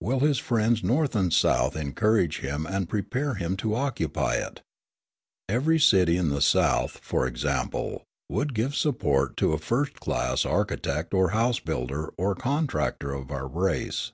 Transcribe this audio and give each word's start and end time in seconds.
Will 0.00 0.20
his 0.20 0.38
friends 0.38 0.84
North 0.84 1.16
and 1.16 1.32
South 1.32 1.74
encourage 1.74 2.38
him 2.38 2.64
and 2.64 2.88
prepare 2.88 3.34
him 3.34 3.56
to 3.56 3.74
occupy 3.74 4.34
it? 4.36 4.62
Every 5.48 5.80
city 5.80 6.16
in 6.16 6.28
the 6.28 6.40
South, 6.40 6.98
for 7.02 7.26
example, 7.26 8.04
would 8.28 8.54
give 8.54 8.76
support 8.76 9.36
to 9.38 9.52
a 9.52 9.58
first 9.58 9.94
class 9.98 10.44
architect 10.46 11.12
or 11.12 11.30
house 11.30 11.58
builder 11.58 12.06
or 12.16 12.36
contractor 12.36 13.12
of 13.12 13.32
our 13.32 13.48
race. 13.48 14.12